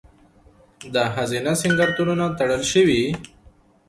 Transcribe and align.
د 0.93 0.95
ښځینه 1.13 1.53
سینګارتونونه 1.61 2.25
تړل 2.37 2.61
شوي؟ 2.73 3.03